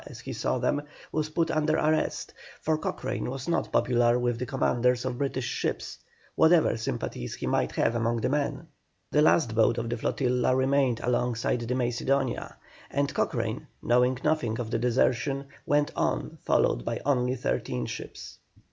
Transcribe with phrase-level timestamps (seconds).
[0.07, 0.81] as he saw them,
[1.11, 5.99] was put under arrest, for Cochrane was not popular with the commanders of British ships,
[6.33, 8.65] whatever sympathies he might have among the men.
[9.11, 12.55] The last boat of the flotilla remained alongside the Macedonia,
[12.89, 18.39] and Cochrane, knowing nothing of the desertion, went on, followed by only thirteen boats.